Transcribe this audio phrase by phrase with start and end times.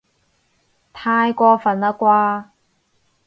[0.93, 2.45] 太過分喇啩